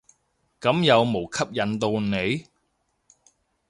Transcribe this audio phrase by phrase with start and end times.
[0.59, 2.47] 咁有無吸引到你？